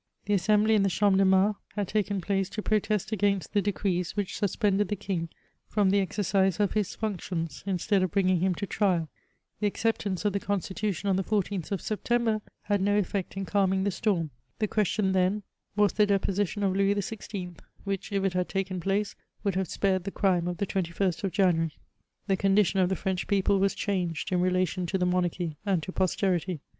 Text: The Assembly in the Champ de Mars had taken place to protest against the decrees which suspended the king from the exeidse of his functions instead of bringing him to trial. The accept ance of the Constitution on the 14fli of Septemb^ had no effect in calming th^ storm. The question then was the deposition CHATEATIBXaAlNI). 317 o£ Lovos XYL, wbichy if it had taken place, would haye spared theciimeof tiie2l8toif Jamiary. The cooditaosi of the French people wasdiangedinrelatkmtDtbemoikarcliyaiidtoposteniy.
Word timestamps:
The 0.25 0.33
Assembly 0.33 0.73
in 0.73 0.81
the 0.81 0.89
Champ 0.89 1.19
de 1.19 1.25
Mars 1.25 1.57
had 1.75 1.87
taken 1.87 2.21
place 2.21 2.49
to 2.49 2.63
protest 2.63 3.11
against 3.11 3.53
the 3.53 3.61
decrees 3.61 4.15
which 4.17 4.35
suspended 4.35 4.87
the 4.87 4.95
king 4.95 5.29
from 5.67 5.91
the 5.91 6.03
exeidse 6.03 6.59
of 6.59 6.71
his 6.71 6.95
functions 6.95 7.63
instead 7.67 8.01
of 8.01 8.09
bringing 8.09 8.39
him 8.39 8.55
to 8.55 8.65
trial. 8.65 9.09
The 9.59 9.67
accept 9.67 10.07
ance 10.07 10.25
of 10.25 10.33
the 10.33 10.39
Constitution 10.39 11.07
on 11.07 11.17
the 11.17 11.23
14fli 11.23 11.71
of 11.71 11.81
Septemb^ 11.81 12.41
had 12.63 12.81
no 12.81 12.97
effect 12.97 13.37
in 13.37 13.45
calming 13.45 13.83
th^ 13.85 13.93
storm. 13.93 14.31
The 14.57 14.67
question 14.67 15.11
then 15.11 15.43
was 15.75 15.93
the 15.93 16.07
deposition 16.07 16.63
CHATEATIBXaAlNI). 16.63 16.95
317 16.95 17.49
o£ 17.49 17.49
Lovos 17.51 17.55
XYL, 17.55 17.57
wbichy 17.99 18.13
if 18.17 18.23
it 18.25 18.33
had 18.33 18.49
taken 18.49 18.79
place, 18.79 19.15
would 19.43 19.53
haye 19.53 19.65
spared 19.65 20.05
theciimeof 20.05 20.55
tiie2l8toif 20.57 21.29
Jamiary. 21.31 21.71
The 22.25 22.37
cooditaosi 22.37 22.81
of 22.81 22.89
the 22.89 22.95
French 22.95 23.27
people 23.27 23.59
wasdiangedinrelatkmtDtbemoikarcliyaiidtoposteniy. 23.59 26.59